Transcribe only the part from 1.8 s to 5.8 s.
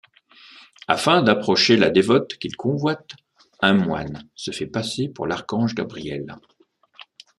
dévôte qu'il convoite, un moine se fait passer pour l'archange